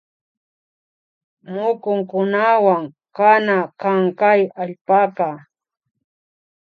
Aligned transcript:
Mukunkunawan 1.53 2.83
kana 3.17 3.57
kan 3.81 4.01
kay 4.19 4.41
allpaka 4.61 5.29